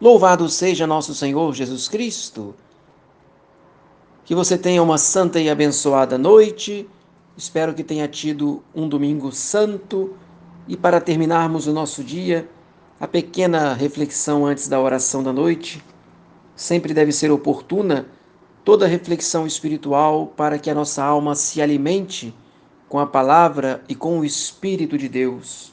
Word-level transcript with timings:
Louvado 0.00 0.48
seja 0.48 0.86
nosso 0.86 1.12
Senhor 1.12 1.52
Jesus 1.52 1.88
Cristo. 1.88 2.54
Que 4.24 4.32
você 4.32 4.56
tenha 4.56 4.80
uma 4.80 4.96
santa 4.96 5.40
e 5.40 5.50
abençoada 5.50 6.16
noite. 6.16 6.88
Espero 7.36 7.74
que 7.74 7.82
tenha 7.82 8.06
tido 8.06 8.62
um 8.72 8.88
domingo 8.88 9.32
santo. 9.32 10.14
E 10.68 10.76
para 10.76 11.00
terminarmos 11.00 11.66
o 11.66 11.72
nosso 11.72 12.04
dia, 12.04 12.48
a 13.00 13.08
pequena 13.08 13.74
reflexão 13.74 14.46
antes 14.46 14.68
da 14.68 14.80
oração 14.80 15.20
da 15.20 15.32
noite 15.32 15.82
sempre 16.54 16.94
deve 16.94 17.10
ser 17.10 17.32
oportuna. 17.32 18.06
Toda 18.64 18.86
reflexão 18.86 19.48
espiritual 19.48 20.28
para 20.28 20.60
que 20.60 20.70
a 20.70 20.74
nossa 20.74 21.02
alma 21.02 21.34
se 21.34 21.60
alimente 21.60 22.32
com 22.88 23.00
a 23.00 23.06
palavra 23.06 23.82
e 23.88 23.96
com 23.96 24.20
o 24.20 24.24
Espírito 24.24 24.96
de 24.96 25.08
Deus. 25.08 25.72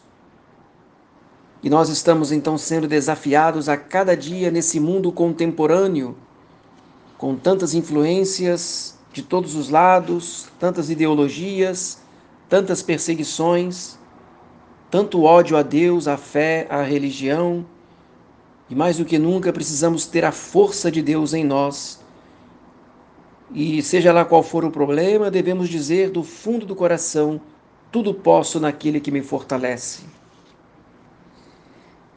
E 1.66 1.70
nós 1.70 1.90
estamos 1.90 2.32
então 2.32 2.60
sendo 2.60 2.88
desafiados 2.88 3.68
a 3.68 3.76
cada 3.76 4.16
dia 4.16 4.52
nesse 4.52 4.80
mundo 4.80 5.12
contemporâneo, 5.12 6.16
com 7.18 7.36
tantas 7.36 7.74
influências 7.74 9.00
de 9.12 9.24
todos 9.24 9.56
os 9.56 9.72
lados, 9.72 10.48
tantas 10.60 10.92
ideologias, 10.92 12.04
tantas 12.48 12.84
perseguições, 12.84 13.98
tanto 14.92 15.24
ódio 15.24 15.58
a 15.58 15.64
Deus, 15.64 16.08
à 16.08 16.18
fé, 16.18 16.68
à 16.70 16.84
religião. 16.84 17.66
E 18.70 18.76
mais 18.76 18.98
do 18.98 19.06
que 19.06 19.18
nunca 19.18 19.52
precisamos 19.52 20.06
ter 20.06 20.24
a 20.24 20.32
força 20.32 20.92
de 20.92 21.02
Deus 21.02 21.34
em 21.34 21.44
nós. 21.44 22.00
E 23.52 23.82
seja 23.82 24.14
lá 24.14 24.24
qual 24.24 24.44
for 24.44 24.64
o 24.64 24.70
problema, 24.70 25.32
devemos 25.32 25.68
dizer 25.68 26.12
do 26.12 26.22
fundo 26.22 26.64
do 26.64 26.76
coração: 26.76 27.42
tudo 27.92 28.14
posso 28.14 28.60
naquele 28.60 29.00
que 29.00 29.10
me 29.10 29.24
fortalece. 29.24 30.15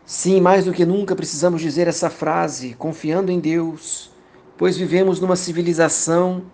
Sim, 0.08 0.40
mais 0.40 0.64
do 0.64 0.72
que 0.72 0.86
nunca 0.86 1.14
precisamos 1.14 1.60
dizer 1.60 1.86
essa 1.86 2.08
frase, 2.08 2.72
confiando 2.72 3.30
em 3.30 3.38
Deus, 3.38 4.10
pois 4.56 4.74
vivemos 4.74 5.20
numa 5.20 5.36
civilização 5.36 6.44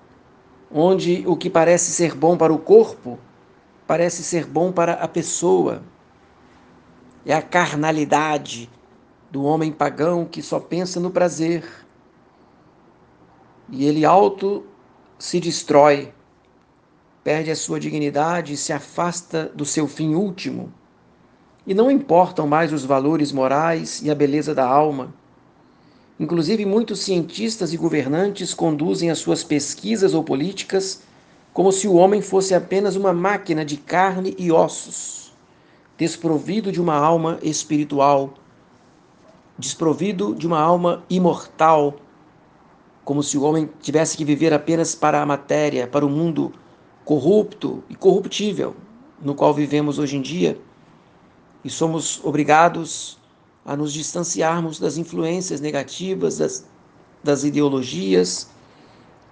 onde 0.68 1.22
o 1.24 1.36
que 1.36 1.48
parece 1.48 1.92
ser 1.92 2.16
bom 2.16 2.36
para 2.36 2.52
o 2.52 2.58
corpo 2.58 3.16
parece 3.86 4.24
ser 4.24 4.44
bom 4.44 4.72
para 4.72 4.94
a 4.94 5.06
pessoa. 5.06 5.84
É 7.24 7.32
a 7.32 7.40
carnalidade 7.40 8.68
do 9.30 9.44
homem 9.44 9.70
pagão 9.70 10.24
que 10.24 10.42
só 10.42 10.58
pensa 10.58 10.98
no 10.98 11.12
prazer. 11.12 11.64
E 13.70 13.86
ele 13.86 14.04
auto 14.04 14.66
se 15.16 15.38
destrói, 15.38 16.12
perde 17.22 17.52
a 17.52 17.56
sua 17.56 17.78
dignidade 17.78 18.54
e 18.54 18.56
se 18.56 18.72
afasta 18.72 19.44
do 19.54 19.64
seu 19.64 19.86
fim 19.86 20.16
último 20.16 20.72
e 21.66 21.74
não 21.74 21.90
importam 21.90 22.46
mais 22.46 22.72
os 22.72 22.84
valores 22.84 23.32
morais 23.32 24.02
e 24.02 24.10
a 24.10 24.14
beleza 24.14 24.54
da 24.54 24.66
alma. 24.66 25.14
Inclusive, 26.20 26.64
muitos 26.64 27.00
cientistas 27.00 27.72
e 27.72 27.76
governantes 27.76 28.54
conduzem 28.54 29.10
as 29.10 29.18
suas 29.18 29.42
pesquisas 29.42 30.14
ou 30.14 30.22
políticas 30.22 31.02
como 31.52 31.72
se 31.72 31.88
o 31.88 31.94
homem 31.94 32.20
fosse 32.20 32.54
apenas 32.54 32.96
uma 32.96 33.12
máquina 33.12 33.64
de 33.64 33.76
carne 33.76 34.34
e 34.38 34.50
ossos, 34.50 35.32
desprovido 35.96 36.70
de 36.72 36.80
uma 36.80 36.96
alma 36.96 37.38
espiritual, 37.42 38.34
desprovido 39.56 40.34
de 40.34 40.46
uma 40.46 40.58
alma 40.58 41.04
imortal, 41.08 41.94
como 43.04 43.22
se 43.22 43.38
o 43.38 43.42
homem 43.42 43.70
tivesse 43.80 44.16
que 44.16 44.24
viver 44.24 44.52
apenas 44.52 44.94
para 44.94 45.22
a 45.22 45.26
matéria, 45.26 45.86
para 45.86 46.04
o 46.04 46.10
mundo 46.10 46.52
corrupto 47.04 47.84
e 47.88 47.94
corruptível 47.94 48.74
no 49.22 49.34
qual 49.34 49.54
vivemos 49.54 49.98
hoje 49.98 50.16
em 50.16 50.22
dia 50.22 50.58
e 51.64 51.70
somos 51.70 52.20
obrigados 52.22 53.18
a 53.64 53.74
nos 53.74 53.92
distanciarmos 53.92 54.78
das 54.78 54.98
influências 54.98 55.60
negativas, 55.60 56.38
das, 56.38 56.66
das 57.22 57.44
ideologias, 57.44 58.48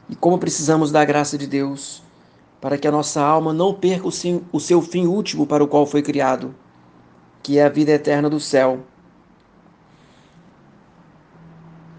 e 0.09 0.17
como 0.17 0.39
precisamos 0.39 0.91
da 0.91 1.05
graça 1.05 1.37
de 1.37 1.47
Deus 1.47 2.03
para 2.61 2.79
que 2.79 2.87
a 2.87 2.93
nossa 2.93 3.21
alma 3.21 3.53
não 3.53 3.75
perca 3.75 4.07
o 4.07 4.13
seu, 4.13 4.45
o 4.53 4.61
seu 4.61 4.81
fim 4.81 5.05
último 5.07 5.47
para 5.47 5.65
o 5.65 5.67
qual 5.67 5.85
foi 5.85 6.01
criado, 6.01 6.55
que 7.43 7.59
é 7.59 7.65
a 7.65 7.69
vida 7.69 7.91
eterna 7.91 8.31
do 8.31 8.39
céu. 8.39 8.81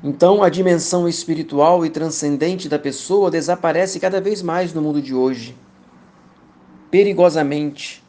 Então, 0.01 0.41
a 0.41 0.49
dimensão 0.49 1.07
espiritual 1.07 1.85
e 1.85 1.89
transcendente 1.89 2.69
da 2.69 2.79
pessoa 2.79 3.29
desaparece 3.29 3.99
cada 3.99 4.21
vez 4.21 4.41
mais 4.41 4.73
no 4.73 4.81
mundo 4.81 5.01
de 5.01 5.13
hoje, 5.13 5.55
perigosamente 6.89 8.02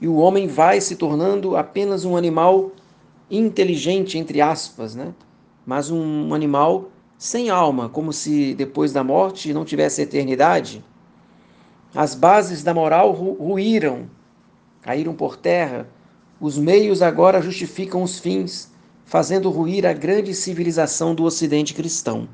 e 0.00 0.06
o 0.06 0.16
homem 0.16 0.46
vai 0.46 0.80
se 0.80 0.96
tornando 0.96 1.56
apenas 1.56 2.04
um 2.04 2.16
animal 2.16 2.72
inteligente, 3.30 4.16
entre 4.16 4.40
aspas, 4.40 4.94
né? 4.94 5.12
mas 5.66 5.90
um 5.90 6.32
animal 6.32 6.90
sem 7.18 7.50
alma, 7.50 7.88
como 7.88 8.12
se 8.12 8.54
depois 8.54 8.92
da 8.92 9.02
morte 9.02 9.52
não 9.52 9.64
tivesse 9.64 10.00
eternidade. 10.00 10.84
As 11.94 12.14
bases 12.14 12.62
da 12.62 12.72
moral 12.72 13.12
ru 13.12 13.32
ruíram, 13.32 14.08
caíram 14.80 15.12
por 15.14 15.36
terra, 15.36 15.88
os 16.40 16.56
meios 16.56 17.02
agora 17.02 17.42
justificam 17.42 18.02
os 18.02 18.20
fins, 18.20 18.70
fazendo 19.04 19.50
ruir 19.50 19.84
a 19.84 19.92
grande 19.92 20.32
civilização 20.32 21.14
do 21.14 21.24
Ocidente 21.24 21.74
cristão. 21.74 22.28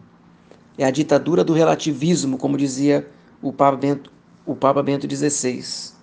É 0.77 0.85
a 0.85 0.91
ditadura 0.91 1.43
do 1.43 1.55
relativismo, 1.55 2.37
como 2.37 2.59
dizia 2.59 3.09
o 3.41 3.53
Papa 3.53 3.77
Bento, 3.77 4.13
o 4.45 4.55
Papa 4.55 4.83
Bento 4.83 5.09
XVI. 5.09 5.94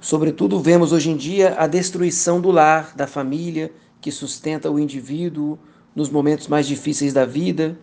Sobretudo, 0.00 0.58
vemos 0.60 0.92
hoje 0.92 1.10
em 1.10 1.16
dia 1.16 1.54
a 1.58 1.66
destruição 1.66 2.40
do 2.40 2.50
lar, 2.50 2.94
da 2.96 3.06
família, 3.06 3.70
que 4.00 4.10
sustenta 4.10 4.70
o 4.70 4.78
indivíduo 4.78 5.58
nos 5.94 6.08
momentos 6.08 6.48
mais 6.48 6.66
difíceis 6.66 7.12
da 7.12 7.26
vida. 7.26 7.78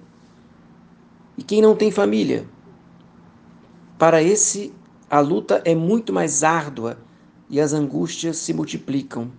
E 1.37 1.43
quem 1.43 1.61
não 1.61 1.75
tem 1.75 1.91
família? 1.91 2.47
Para 3.99 4.23
esse, 4.23 4.73
a 5.07 5.19
luta 5.19 5.61
é 5.63 5.75
muito 5.75 6.11
mais 6.11 6.43
árdua 6.43 6.97
e 7.49 7.61
as 7.61 7.71
angústias 7.71 8.37
se 8.37 8.51
multiplicam. 8.51 9.31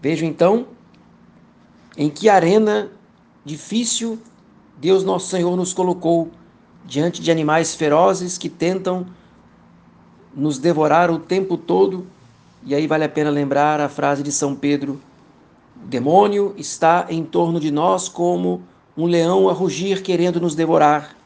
Vejo 0.00 0.24
então 0.24 0.68
em 1.94 2.08
que 2.08 2.30
arena 2.30 2.90
difícil 3.44 4.18
Deus 4.80 5.04
Nosso 5.04 5.28
Senhor 5.28 5.54
nos 5.56 5.74
colocou 5.74 6.30
diante 6.86 7.20
de 7.20 7.30
animais 7.30 7.74
ferozes 7.74 8.38
que 8.38 8.48
tentam 8.48 9.06
nos 10.34 10.58
devorar 10.58 11.10
o 11.10 11.18
tempo 11.18 11.56
todo. 11.56 12.06
E 12.64 12.74
aí 12.74 12.86
vale 12.86 13.04
a 13.04 13.08
pena 13.08 13.30
lembrar 13.30 13.80
a 13.80 13.88
frase 13.88 14.22
de 14.22 14.32
São 14.32 14.54
Pedro: 14.54 15.00
o 15.82 15.86
demônio 15.86 16.54
está 16.56 17.06
em 17.08 17.24
torno 17.24 17.58
de 17.58 17.70
nós 17.70 18.08
como 18.08 18.62
um 18.96 19.06
leão 19.06 19.48
a 19.48 19.52
rugir 19.52 20.02
querendo 20.02 20.40
nos 20.40 20.54
devorar. 20.54 21.16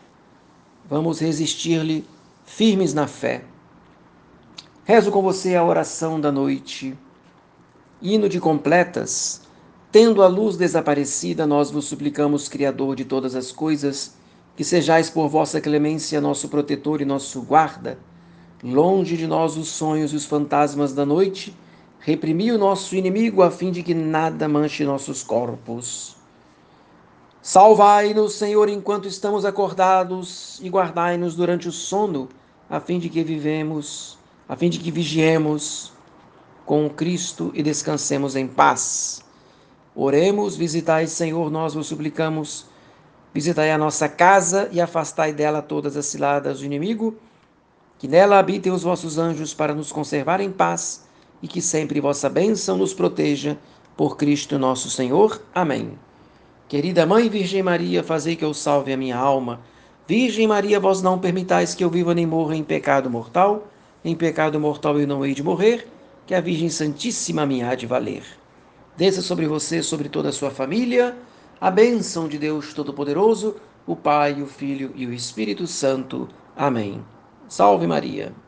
Vamos 0.88 1.18
resistir-lhe 1.20 2.04
firmes 2.44 2.94
na 2.94 3.06
fé. 3.06 3.44
Rezo 4.84 5.10
com 5.10 5.22
você 5.22 5.54
a 5.54 5.64
oração 5.64 6.20
da 6.20 6.30
noite. 6.30 6.96
Hino 8.02 8.28
de 8.28 8.38
completas. 8.38 9.40
Tendo 9.90 10.22
a 10.22 10.26
luz 10.26 10.56
desaparecida, 10.56 11.46
nós 11.46 11.70
vos 11.70 11.86
suplicamos, 11.86 12.48
Criador 12.48 12.96
de 12.96 13.04
todas 13.04 13.34
as 13.34 13.50
coisas, 13.50 14.14
que 14.56 14.62
sejais 14.62 15.08
por 15.08 15.28
vossa 15.28 15.60
clemência 15.60 16.20
nosso 16.20 16.48
protetor 16.48 17.00
e 17.00 17.04
nosso 17.04 17.40
guarda 17.42 17.96
Longe 18.64 19.18
de 19.18 19.26
nós 19.26 19.58
os 19.58 19.68
sonhos 19.68 20.14
e 20.14 20.16
os 20.16 20.24
fantasmas 20.24 20.94
da 20.94 21.04
noite, 21.04 21.54
reprimi 22.00 22.50
o 22.50 22.56
nosso 22.56 22.96
inimigo 22.96 23.42
a 23.42 23.50
fim 23.50 23.70
de 23.70 23.82
que 23.82 23.92
nada 23.92 24.48
manche 24.48 24.86
nossos 24.86 25.22
corpos. 25.22 26.16
Salvai-nos, 27.42 28.32
Senhor, 28.32 28.70
enquanto 28.70 29.06
estamos 29.06 29.44
acordados, 29.44 30.58
e 30.62 30.70
guardai-nos 30.70 31.34
durante 31.34 31.68
o 31.68 31.72
sono, 31.72 32.26
a 32.70 32.80
fim 32.80 32.98
de 32.98 33.10
que 33.10 33.22
vivemos, 33.22 34.16
a 34.48 34.56
fim 34.56 34.70
de 34.70 34.78
que 34.78 34.90
vigiemos 34.90 35.92
com 36.64 36.88
Cristo 36.88 37.52
e 37.52 37.62
descansemos 37.62 38.34
em 38.34 38.46
paz. 38.46 39.22
Oremos, 39.94 40.56
visitai, 40.56 41.06
Senhor, 41.06 41.50
nós 41.50 41.74
vos 41.74 41.86
suplicamos. 41.86 42.64
Visitai 43.34 43.70
a 43.70 43.76
nossa 43.76 44.08
casa 44.08 44.70
e 44.72 44.80
afastai 44.80 45.34
dela 45.34 45.60
todas 45.60 45.98
as 45.98 46.06
ciladas 46.06 46.60
do 46.60 46.64
inimigo 46.64 47.14
que 48.04 48.08
nela 48.08 48.38
habitem 48.38 48.70
os 48.70 48.82
vossos 48.82 49.16
anjos 49.16 49.54
para 49.54 49.74
nos 49.74 49.90
conservar 49.90 50.38
em 50.38 50.50
paz 50.50 51.08
e 51.42 51.48
que 51.48 51.62
sempre 51.62 52.02
vossa 52.02 52.28
bênção 52.28 52.76
nos 52.76 52.92
proteja. 52.92 53.56
Por 53.96 54.18
Cristo 54.18 54.58
nosso 54.58 54.90
Senhor. 54.90 55.40
Amém. 55.54 55.98
Querida 56.68 57.06
Mãe 57.06 57.30
Virgem 57.30 57.62
Maria, 57.62 58.04
fazei 58.04 58.36
que 58.36 58.44
eu 58.44 58.52
salve 58.52 58.92
a 58.92 58.96
minha 58.98 59.16
alma. 59.16 59.58
Virgem 60.06 60.46
Maria, 60.46 60.78
vós 60.78 61.00
não 61.00 61.18
permitais 61.18 61.74
que 61.74 61.82
eu 61.82 61.88
viva 61.88 62.14
nem 62.14 62.26
morra 62.26 62.54
em 62.54 62.62
pecado 62.62 63.08
mortal. 63.08 63.68
Em 64.04 64.14
pecado 64.14 64.60
mortal 64.60 65.00
eu 65.00 65.06
não 65.06 65.24
hei 65.24 65.32
de 65.32 65.42
morrer, 65.42 65.88
que 66.26 66.34
a 66.34 66.42
Virgem 66.42 66.68
Santíssima 66.68 67.46
me 67.46 67.62
há 67.62 67.74
de 67.74 67.86
valer. 67.86 68.22
Desça 68.98 69.22
sobre 69.22 69.46
você, 69.46 69.82
sobre 69.82 70.10
toda 70.10 70.28
a 70.28 70.32
sua 70.32 70.50
família, 70.50 71.16
a 71.58 71.70
bênção 71.70 72.28
de 72.28 72.36
Deus 72.36 72.74
Todo-Poderoso, 72.74 73.56
o 73.86 73.96
Pai, 73.96 74.42
o 74.42 74.46
Filho 74.46 74.92
e 74.94 75.06
o 75.06 75.12
Espírito 75.14 75.66
Santo. 75.66 76.28
Amém. 76.54 77.02
Salve 77.48 77.86
Maria! 77.86 78.43